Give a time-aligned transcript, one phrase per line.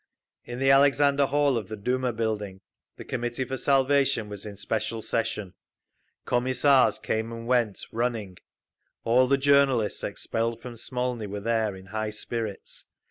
[0.45, 2.61] In the Alexander Hall of the Duma building
[2.97, 5.53] the Committee for Salvation was in special session;
[6.25, 8.37] Commissars came and went, running….
[9.03, 12.85] All the journalists expelled from Smolny were there, in high spirits.